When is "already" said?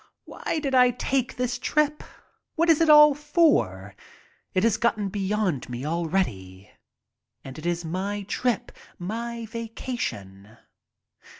5.85-6.71